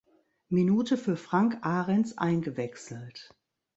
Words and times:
Minute 0.49 0.97
für 0.97 1.15
Frank 1.15 1.59
Ahrens 1.61 2.17
eingewechselt. 2.17 3.29